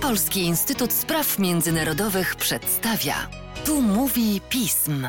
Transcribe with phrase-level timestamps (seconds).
[0.00, 3.14] Polski Instytut Spraw Międzynarodowych przedstawia.
[3.64, 5.08] Tu mówi pism.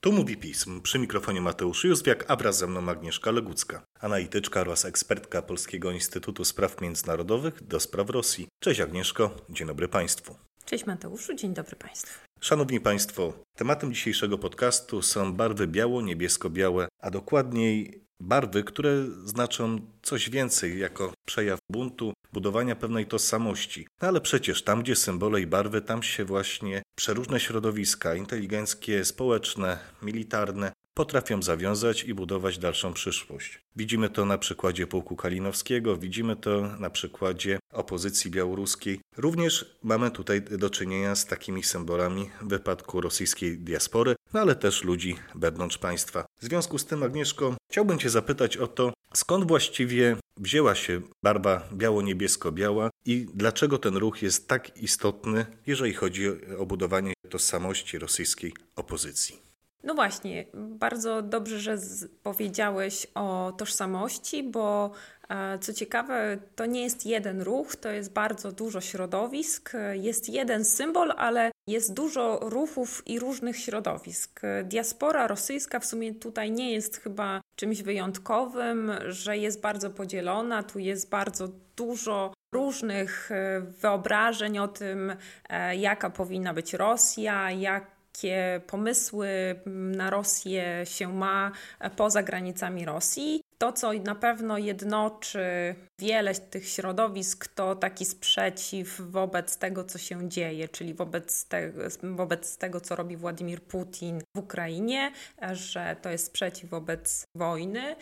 [0.00, 0.80] Tu mówi pism.
[0.80, 6.44] Przy mikrofonie Mateusz Józwiak, a wraz ze mną Agnieszka Legucka, analityczka oraz ekspertka Polskiego Instytutu
[6.44, 8.48] Spraw Międzynarodowych do spraw Rosji.
[8.62, 10.36] Cześć Agnieszko, dzień dobry Państwu.
[10.64, 12.20] Cześć Mateuszu, dzień dobry Państwu.
[12.40, 20.78] Szanowni Państwo, tematem dzisiejszego podcastu są barwy biało-niebiesko-białe, a dokładniej barwy, które znaczą coś więcej
[20.78, 23.86] jako przejaw buntu, budowania pewnej tożsamości.
[24.02, 29.78] No ale przecież tam, gdzie symbole i barwy, tam się właśnie przeróżne środowiska inteligenckie, społeczne,
[30.02, 33.60] militarne potrafią zawiązać i budować dalszą przyszłość.
[33.76, 39.00] Widzimy to na przykładzie pułku kalinowskiego, widzimy to na przykładzie opozycji białoruskiej.
[39.16, 44.84] Również mamy tutaj do czynienia z takimi symbolami w wypadku rosyjskiej diaspory, no ale też
[44.84, 46.24] ludzi wewnątrz państwa.
[46.40, 51.62] W związku z tym, Agnieszko, chciałbym Cię zapytać o to, skąd właściwie wzięła się barwa
[51.72, 59.42] biało-niebiesko-biała i dlaczego ten ruch jest tak istotny, jeżeli chodzi o budowanie tożsamości rosyjskiej opozycji.
[59.84, 61.78] No właśnie, bardzo dobrze, że
[62.22, 64.90] powiedziałeś o tożsamości, bo
[65.28, 70.64] e, co ciekawe, to nie jest jeden ruch, to jest bardzo dużo środowisk, jest jeden
[70.64, 74.40] symbol, ale jest dużo ruchów i różnych środowisk.
[74.64, 80.78] Diaspora rosyjska w sumie tutaj nie jest chyba czymś wyjątkowym, że jest bardzo podzielona, tu
[80.78, 85.16] jest bardzo dużo różnych e, wyobrażeń o tym,
[85.48, 89.28] e, jaka powinna być Rosja, jak jakie pomysły
[89.66, 91.52] na Rosję się ma
[91.96, 93.40] poza granicami Rosji.
[93.62, 100.28] To, co na pewno jednoczy wiele tych środowisk, to taki sprzeciw wobec tego, co się
[100.28, 105.12] dzieje, czyli wobec tego, wobec tego co robi Władimir Putin w Ukrainie,
[105.52, 107.96] że to jest sprzeciw wobec wojny.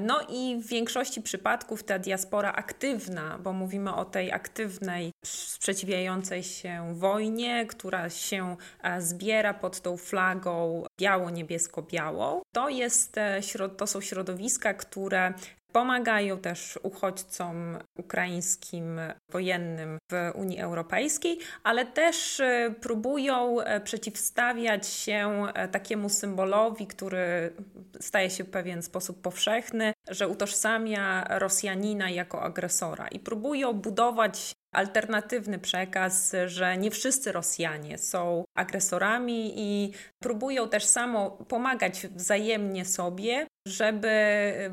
[0.00, 6.94] No i w większości przypadków ta diaspora aktywna, bo mówimy o tej aktywnej, sprzeciwiającej się
[6.94, 13.42] wojnie, która się e, zbiera pod tą flagą biało-niebiesko-białą, to, jest, e,
[13.76, 15.34] to są środowiska, które które
[15.72, 19.00] Pomagają też uchodźcom ukraińskim
[19.32, 27.52] wojennym w Unii Europejskiej, ale też e, próbują e, przeciwstawiać się e, takiemu symbolowi, który
[28.00, 35.58] staje się w pewien sposób powszechny, że utożsamia Rosjanina jako agresora i próbują budować alternatywny
[35.58, 39.92] przekaz, że nie wszyscy Rosjanie są agresorami i
[40.22, 44.10] próbują też samo pomagać wzajemnie sobie, żeby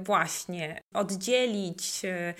[0.03, 2.33] właśnie oddzielić e,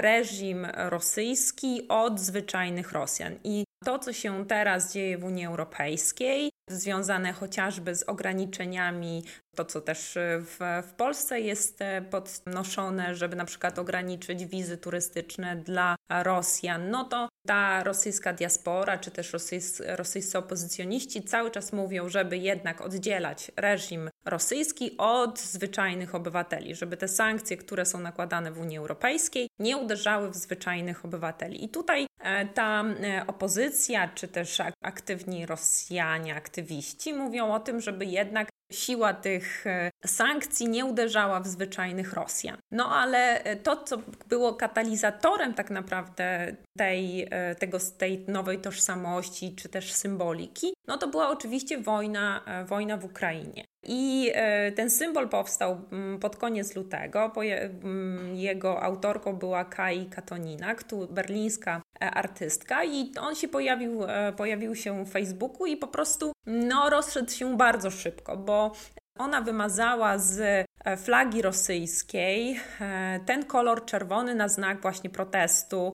[0.00, 3.34] reżim rosyjski od zwyczajnych Rosjan.
[3.44, 9.24] I to, co się teraz dzieje w Unii Europejskiej, związane chociażby z ograniczeniami,
[9.56, 11.78] to co też w, w Polsce jest
[12.10, 19.10] podnoszone, żeby na przykład ograniczyć wizy turystyczne dla Rosjan, no to ta rosyjska diaspora, czy
[19.10, 26.74] też rosyjscy, rosyjscy opozycjoniści cały czas mówią, żeby jednak oddzielać reżim rosyjski od zwyczajnych obywateli,
[26.74, 31.64] żeby te sankcje, które są nakładane w Unii Europejskiej, nie uderzały w zwyczajnych obywateli.
[31.64, 38.04] I tutaj e, ta e, opozycja, czy też aktywni Rosjanie, aktywiści mówią o tym, żeby
[38.04, 42.56] jednak siła tych e, sankcji nie uderzała w zwyczajnych Rosjan.
[42.70, 43.98] No ale e, to, co
[44.28, 51.08] było katalizatorem tak naprawdę tej, e, tego, tej nowej tożsamości czy też symboliki, no to
[51.08, 53.64] była oczywiście wojna, wojna w Ukrainie.
[53.82, 54.32] I
[54.76, 57.32] ten symbol powstał mm, pod koniec lutego.
[57.36, 60.74] Mm, jego autorką była Kai Katonina,
[61.10, 64.00] berlińska artystka, i on się pojawił,
[64.36, 68.72] pojawił się w Facebooku i po prostu no, rozszedł się bardzo szybko, bo
[69.18, 70.40] ona wymazała z
[70.84, 75.92] e, flagi rosyjskiej e, ten kolor czerwony na znak właśnie protestu.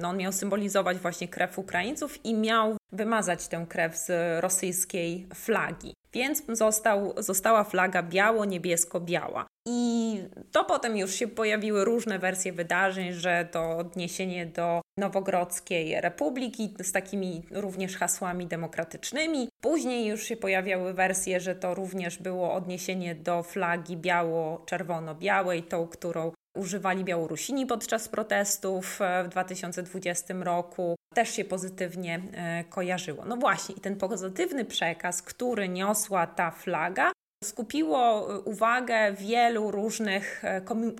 [0.00, 4.10] No, on miał symbolizować właśnie krew Ukraińców i miał wymazać tę krew z
[4.42, 5.94] rosyjskiej flagi.
[6.12, 9.46] Więc został, została flaga biało-niebiesko-biała.
[9.68, 10.18] I
[10.52, 16.92] to potem już się pojawiły różne wersje wydarzeń, że to odniesienie do Nowogrodzkiej Republiki z
[16.92, 19.48] takimi również hasłami demokratycznymi.
[19.60, 26.32] Później już się pojawiały wersje, że to również było odniesienie do flagi biało-czerwono-białej, tą, którą
[26.56, 33.24] używali Białorusini podczas protestów e, w 2020 roku, też się pozytywnie e, kojarzyło.
[33.24, 37.12] No właśnie, i ten pozytywny przekaz, który niosła ta flaga,
[37.44, 40.42] skupiło e, uwagę wielu różnych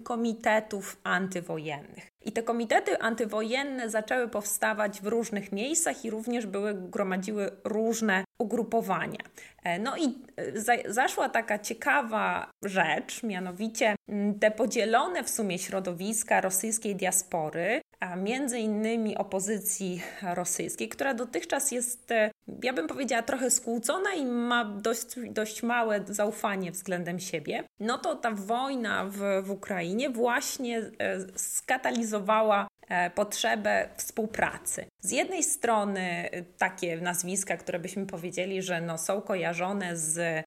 [0.05, 2.07] komitetów antywojennych.
[2.25, 9.21] I te komitety antywojenne zaczęły powstawać w różnych miejscach i również były, gromadziły różne ugrupowania.
[9.81, 10.15] No i
[10.89, 13.95] zaszła taka ciekawa rzecz, mianowicie
[14.41, 22.11] te podzielone w sumie środowiska rosyjskiej diaspory, a między innymi opozycji rosyjskiej, która dotychczas jest,
[22.63, 28.17] ja bym powiedziała, trochę skłócona i ma dość, dość małe zaufanie względem siebie, no to
[28.17, 30.91] ta wojna w, w Ukrainie właśnie
[31.37, 32.74] skatalizowała E,
[33.15, 34.87] potrzebę współpracy.
[35.01, 40.45] Z jednej strony e, takie nazwiska, które byśmy powiedzieli, że no, są kojarzone z,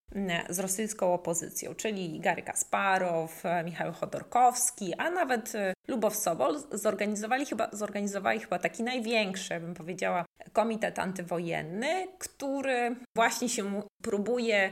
[0.50, 5.54] z rosyjską opozycją, czyli Gary Kasparow, e, Michał Chodorkowski, a nawet
[5.88, 13.82] Lubow Sobol zorganizowali chyba, zorganizowali chyba taki największy, bym powiedziała, komitet antywojenny, który właśnie się
[14.04, 14.72] próbuje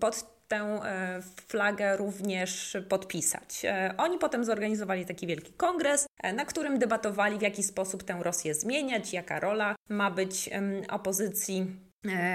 [0.00, 3.64] pod tę e, flagę również podpisać.
[3.64, 8.18] E, oni potem zorganizowali taki wielki kongres, e, na którym debatowali, w jaki sposób tę
[8.22, 10.50] Rosję zmieniać, jaka rola ma być
[10.90, 11.89] opozycji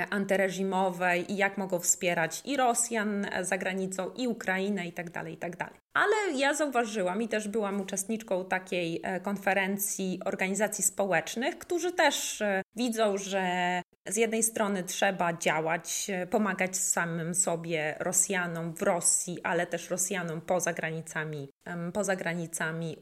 [0.09, 5.57] antyreżimowej i jak mogą wspierać i Rosjan za granicą, i Ukrainę itd., tak itd.
[5.57, 12.44] Tak Ale ja zauważyłam i też byłam uczestniczką takiej konferencji organizacji społecznych, którzy też
[12.75, 19.67] widzą, że z jednej strony trzeba działać, e, pomagać samym sobie Rosjanom w Rosji, ale
[19.67, 21.50] też Rosjanom poza granicami,
[21.94, 22.97] poza granicami,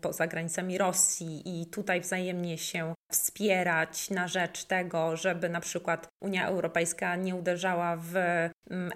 [0.00, 6.46] poza granicami Rosji i tutaj wzajemnie się wspierać na rzecz tego, żeby na przykład Unia
[6.46, 8.14] Europejska nie uderzała w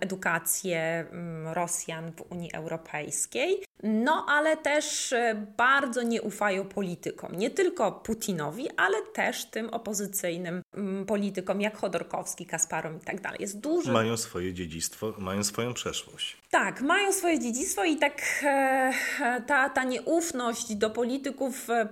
[0.00, 1.06] edukację
[1.44, 3.64] Rosjan w Unii Europejskiej.
[3.82, 10.62] No, ale też e, bardzo nie ufają politykom, nie tylko Putinowi, ale też tym opozycyjnym
[11.06, 13.38] politykom jak Chodorkowski, Kasparom i tak dalej.
[13.40, 13.92] Jest dużo.
[13.92, 16.36] Mają swoje dziedzictwo, mają swoją przeszłość.
[16.50, 18.92] Tak, mają swoje dziedzictwo i tak e,
[19.46, 21.88] ta, ta nieufność do polityków e,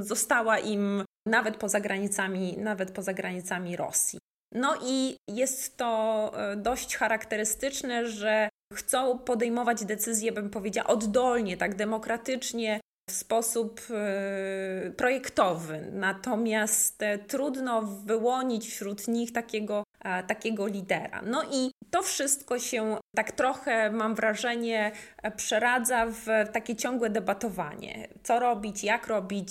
[0.00, 4.18] została im nawet poza granicami, nawet poza granicami Rosji.
[4.52, 11.74] No i jest to e, dość charakterystyczne, że chcą podejmować decyzje, bym powiedziała, oddolnie, tak
[11.74, 15.88] demokratycznie, w sposób e, projektowy.
[15.92, 19.82] Natomiast e, trudno wyłonić wśród nich takiego,
[20.26, 21.22] takiego lidera.
[21.22, 24.92] No i to wszystko się tak trochę, mam wrażenie,
[25.36, 28.08] przeradza w takie ciągłe debatowanie.
[28.22, 29.50] Co robić, jak robić,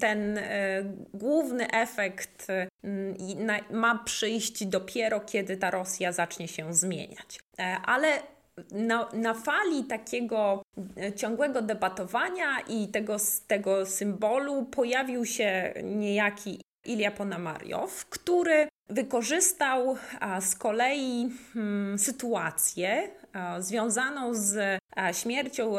[0.00, 0.82] ten e,
[1.14, 2.46] główny efekt
[2.84, 3.16] mm,
[3.70, 7.40] ma przyjść dopiero, kiedy ta Rosja zacznie się zmieniać.
[7.58, 8.08] E, ale
[8.70, 10.62] na, na, fali takiego
[10.96, 13.16] e, ciągłego debatowania i tego,
[13.46, 19.96] tego symbolu pojawił się niejaki Ilja Ponamariow, który wykorzystał
[20.40, 23.10] z kolei hmm, sytuację
[23.58, 24.78] związaną z
[25.12, 25.76] śmiercią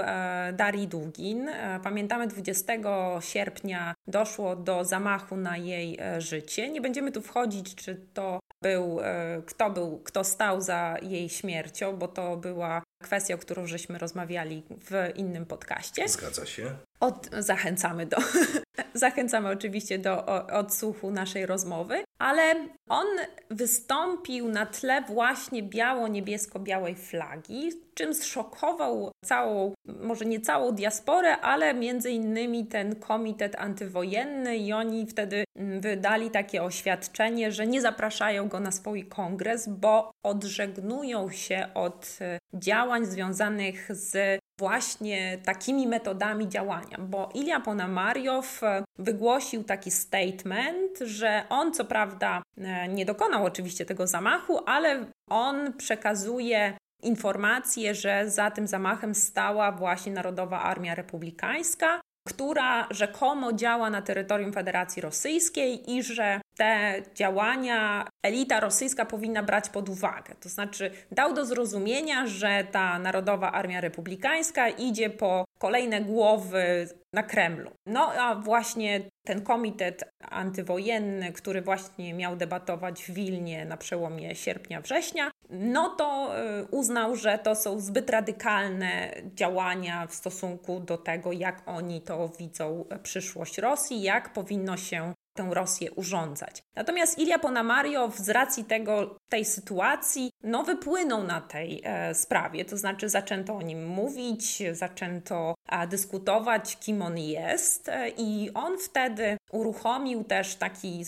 [0.54, 1.50] Darii Dugin.
[1.84, 2.74] Pamiętamy 20
[3.20, 6.70] sierpnia doszło do zamachu na jej e, życie.
[6.70, 11.98] Nie będziemy tu wchodzić, czy to był, e, kto był, kto stał za jej śmiercią,
[11.98, 16.08] bo to była kwestia, o którą żeśmy rozmawiali w innym podcaście.
[16.08, 16.76] Zgadza się.
[17.00, 18.18] Od, zachęcamy do,
[18.94, 22.56] zachęcamy oczywiście do odsłuchu naszej rozmowy, ale
[22.90, 23.08] on
[23.50, 32.12] wystąpił na tle właśnie biało-niebiesko-białej flagi, czym zszokował całą, może nie całą diasporę, ale między
[32.12, 38.60] innymi ten komitet antywojenny i oni wtedy mm, wydali takie oświadczenie, że nie zapraszają go
[38.60, 46.98] na swój kongres, bo odżegnują się od e, działań związanych z właśnie takimi metodami działania,
[47.00, 53.86] bo Ilja Ponamariow e, wygłosił taki statement, że on co prawda e, nie dokonał oczywiście
[53.86, 62.02] tego zamachu, ale on przekazuje informację, że za tym zamachem stała właśnie Narodowa Armia Republikańska,
[62.28, 69.70] która rzekomo działa na terytorium Federacji Rosyjskiej i że te działania elita rosyjska powinna brać
[69.70, 70.36] pod uwagę.
[70.40, 77.24] To znaczy, dał do zrozumienia, że ta Narodowa Armia Republikańska idzie po kolejne głowy na
[77.24, 77.72] Kremlu.
[77.86, 85.32] No a właśnie ten komitet antywojenny, który właśnie miał debatować w Wilnie na przełomie sierpnia-września,
[85.50, 91.62] no to y, uznał, że to są zbyt radykalne działania w stosunku do tego, jak
[91.66, 96.64] oni to widzą przyszłość Rosji, jak powinno się tę Rosję urządzać.
[96.76, 102.78] Natomiast Ilja Ponamariow z racji tego, tej sytuacji, no wypłynął na tej e, sprawie, to
[102.78, 109.37] znaczy zaczęto o nim mówić, zaczęto a, dyskutować, kim on jest e, i on wtedy
[109.52, 111.04] uruchomił też taki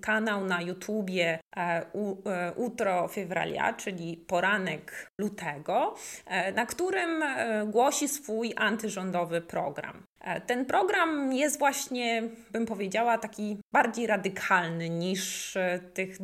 [0.00, 5.94] kanał na YouTubie e, e, Utro Fevralia, czyli poranek lutego,
[6.26, 7.24] e, na którym
[7.66, 10.02] głosi swój antyrządowy program.
[10.46, 15.56] Ten program jest właśnie, bym powiedziała, taki bardziej radykalny niż
[15.94, 16.18] tych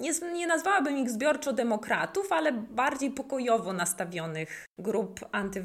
[0.00, 5.64] nie, nie nazwałabym ich zbiorczo demokratów, ale bardziej pokojowo nastawionych grup anty,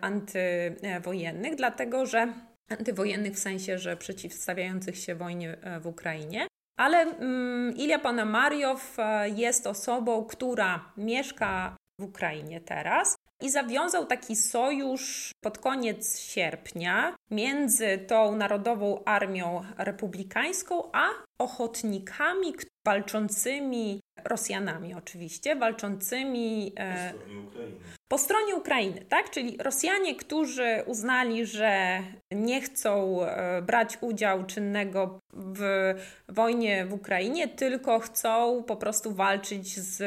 [0.00, 2.32] antywojennych, dlatego że
[2.70, 6.46] antywojennych w sensie, że przeciwstawiających się wojnie w Ukrainie.
[6.78, 8.96] Ale mm, Ilia Panamariow
[9.36, 17.98] jest osobą, która mieszka w Ukrainie teraz i zawiązał taki sojusz pod koniec sierpnia między
[17.98, 21.08] tą Narodową Armią Republikańską a
[21.38, 22.54] ochotnikami
[22.86, 27.12] walczącymi Rosjanami oczywiście, walczącymi e.
[28.12, 29.30] Po stronie Ukrainy, tak?
[29.30, 31.98] Czyli Rosjanie, którzy uznali, że
[32.30, 35.94] nie chcą e, brać udziału czynnego w
[36.28, 40.02] wojnie w Ukrainie, tylko chcą po prostu walczyć z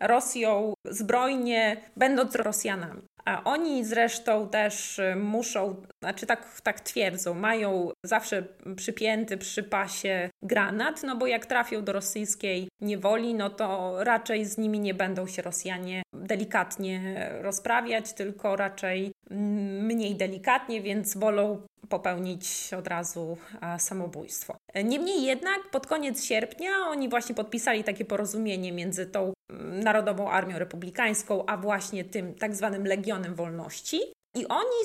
[0.00, 3.02] Rosją zbrojnie, będąc Rosjanami.
[3.24, 8.44] A oni zresztą też y, muszą, znaczy tak, tak twierdzą, mają zawsze
[8.76, 14.58] przypięty przy pasie granat, no bo jak trafią do rosyjskiej niewoli, no to raczej z
[14.58, 19.12] nimi nie będą się Rosjanie delikatnie rozprawiać, tylko raczej
[19.80, 23.36] mniej delikatnie, więc wolą popełnić od razu
[23.78, 24.56] samobójstwo.
[24.84, 31.46] Niemniej jednak pod koniec sierpnia oni właśnie podpisali takie porozumienie między tą Narodową Armią Republikańską,
[31.46, 34.00] a właśnie tym tak zwanym Legionem Wolności.
[34.36, 34.80] I oni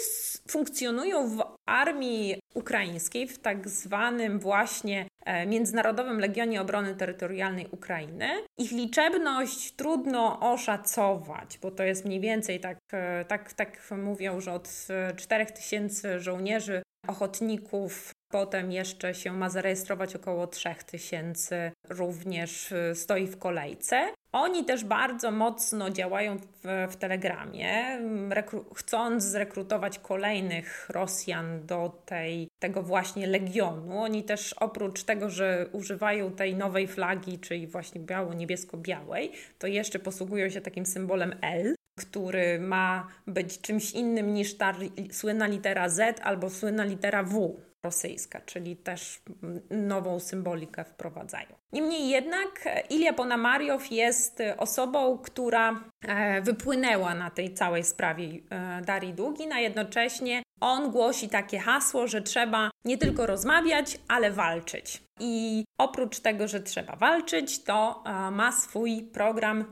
[0.48, 8.29] funkcjonują w armii ukraińskiej, w tak zwanym właśnie e, Międzynarodowym Legionie Obrony Terytorialnej Ukrainy.
[8.58, 14.53] Ich liczebność trudno oszacować, bo to jest mniej więcej tak, e, tak, tak mówią, że
[14.53, 23.38] od 4000 e, żołnierzy, ochotników, Potem jeszcze się ma zarejestrować około 3000, również stoi w
[23.38, 24.08] kolejce.
[24.32, 32.48] Oni też bardzo mocno działają w, w Telegramie, rekru chcąc zrekrutować kolejnych Rosjan do tej,
[32.60, 34.01] tego właśnie legionu.
[34.01, 40.50] Oni też oprócz tego, że używają tej nowej flagi, czyli właśnie biało-niebiesko-białej, to jeszcze posługują
[40.50, 44.74] się takim symbolem L, który ma być czymś innym niż ta
[45.12, 49.21] słynna litera Z albo słynna litera W rosyjska, czyli też
[49.69, 51.48] nową symbolikę wprowadzają.
[51.71, 59.13] Niemniej jednak Ilia Ponamariow jest osobą, która e, wypłynęła na tej całej sprawie e, Darii
[59.13, 65.03] Dugin, a jednocześnie on głosi takie hasło, że trzeba nie tylko rozmawiać, ale walczyć.
[65.19, 69.65] I oprócz tego, że trzeba walczyć, to e, ma swój program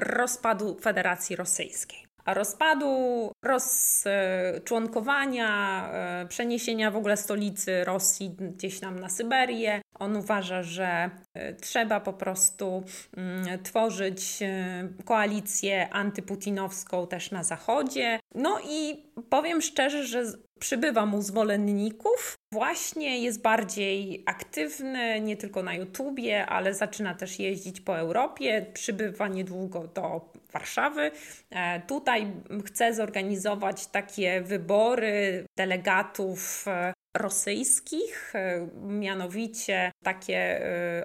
[0.00, 9.82] rozpadu Federacji Rosyjskiej rozpadu, rozczłonkowania, e, przeniesienia w ogóle stolicy Rosji gdzieś tam na Syberię.
[9.98, 12.84] On uważa, że e, trzeba po prostu
[13.16, 18.20] mm, tworzyć e, koalicję antyputinowską też na Zachodzie.
[18.34, 20.24] No i powiem szczerze, że
[20.60, 22.34] przybywa mu zwolenników.
[22.52, 28.66] Właśnie jest bardziej aktywny nie tylko na YouTubie, ale zaczyna też jeździć po Europie.
[28.72, 31.10] Przybywa niedługo do Warszawy.
[31.50, 32.32] E, tutaj
[32.64, 40.60] chce zorganizować takie wybory delegatów e, rosyjskich, e, mianowicie takie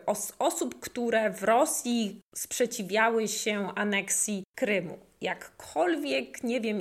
[0.06, 4.98] os osób, które w Rosji sprzeciwiały się aneksji Krymu.
[5.22, 6.80] Jakkolwiek nie wiem,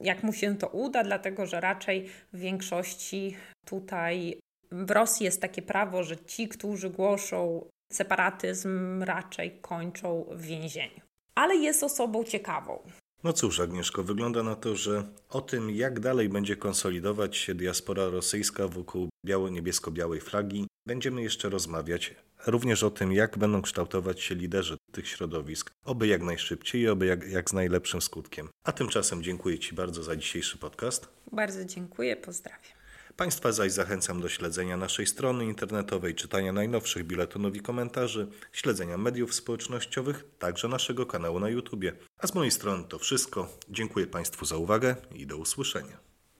[0.00, 3.36] jak mu się to uda, dlatego że raczej w większości
[3.66, 4.40] tutaj
[4.72, 11.09] w Rosji jest takie prawo, że ci, którzy głoszą separatyzm, raczej kończą w więzieniu.
[11.34, 12.82] Ale jest osobą ciekawą.
[13.24, 18.08] No cóż, Agnieszko, wygląda na to, że o tym, jak dalej będzie konsolidować się diaspora
[18.08, 22.14] rosyjska wokół biało-niebiesko-białej flagi, będziemy jeszcze rozmawiać.
[22.46, 27.06] Również o tym, jak będą kształtować się liderzy tych środowisk, oby jak najszybciej i oby
[27.06, 28.48] jak, jak z najlepszym skutkiem.
[28.64, 31.08] A tymczasem dziękuję Ci bardzo za dzisiejszy podcast.
[31.32, 32.79] Bardzo dziękuję, pozdrawiam.
[33.16, 39.34] Państwa zaś zachęcam do śledzenia naszej strony internetowej, czytania najnowszych biletonów i komentarzy, śledzenia mediów
[39.34, 41.84] społecznościowych, także naszego kanału na YouTube.
[42.18, 43.48] A z mojej strony to wszystko.
[43.68, 46.09] Dziękuję Państwu za uwagę i do usłyszenia.